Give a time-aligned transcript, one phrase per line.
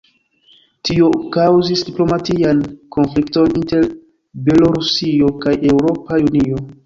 [0.87, 2.63] Tio kaŭzis diplomatian
[2.97, 3.85] konflikton inter
[4.47, 6.65] Belorusio kaj Eŭropa Unio.